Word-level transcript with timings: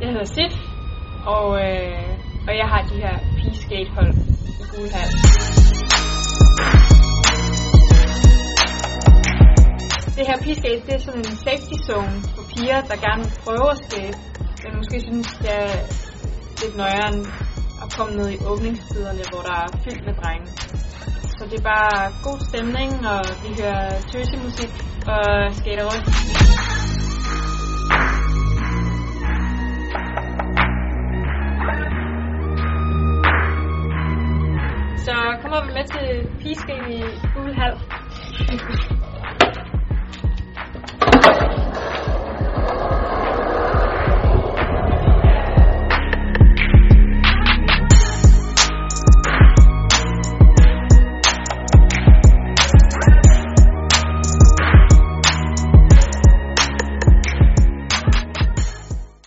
Jeg 0.00 0.08
hedder 0.08 0.24
Sid, 0.24 0.52
og, 1.36 1.46
øh, 1.64 2.08
og 2.48 2.52
jeg 2.60 2.66
har 2.72 2.82
de 2.90 2.96
her 3.04 3.16
pigeskate-hold 3.38 4.12
i 4.60 4.64
Gulhal. 4.72 5.10
Det 10.16 10.24
her 10.28 10.38
pigeskate, 10.44 10.80
det 10.86 10.94
er 10.94 11.02
sådan 11.08 11.24
en 11.30 11.36
safety 11.46 11.76
zone 11.88 12.16
for 12.34 12.44
piger, 12.52 12.80
der 12.90 12.96
gerne 13.06 13.22
vil 13.24 13.34
prøve 13.44 13.70
at 13.74 13.78
skate, 13.86 14.18
men 14.62 14.70
måske 14.80 14.96
synes, 15.08 15.28
det 15.42 15.52
er 15.64 15.72
lidt 16.60 16.76
nøjere 16.76 17.10
at 17.82 17.88
komme 17.96 18.12
ned 18.18 18.28
i 18.36 18.38
åbningstiderne, 18.50 19.22
hvor 19.30 19.42
der 19.48 19.56
er 19.64 19.68
fyldt 19.84 20.02
med 20.06 20.14
drenge. 20.20 20.46
Så 21.36 21.42
det 21.50 21.58
er 21.58 21.66
bare 21.74 21.96
god 22.28 22.38
stemning, 22.50 22.90
og 23.12 23.22
vi 23.44 23.50
hører 23.60 24.00
tøsemusik 24.12 24.72
og 25.14 25.24
skater 25.58 25.84
rundt. 25.90 26.69
Så 35.04 35.14
kom 35.42 35.52
op 35.52 35.66
med 35.66 35.84
til 35.94 36.28
pigeskate 36.42 36.92
i 36.92 37.02
Gulhal. 37.34 37.74